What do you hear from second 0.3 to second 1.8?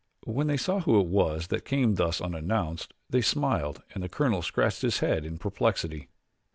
they saw who it was that